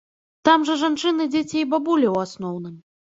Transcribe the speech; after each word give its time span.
Там 0.47 0.63
жа 0.69 0.77
жанчыны, 0.83 1.27
дзеці 1.35 1.57
і 1.61 1.67
бабулі 1.75 2.07
ў 2.13 2.17
асноўным. 2.29 2.75